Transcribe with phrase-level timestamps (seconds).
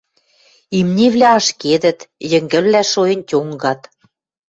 [0.77, 1.99] Имнивлӓ ашкедӹт,
[2.31, 3.81] йӹнгӹлвлӓ шоэн тьонгат.